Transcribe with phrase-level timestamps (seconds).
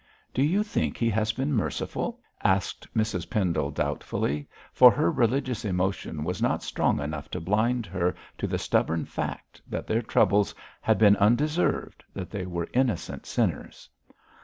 [0.33, 6.23] 'Do you think He has been merciful?' asked Mrs Pendle, doubtfully, for her religious emotion
[6.23, 10.97] was not strong enough to blind her to the stubborn fact that their troubles had
[10.97, 13.87] been undeserved, that they were innocent sinners.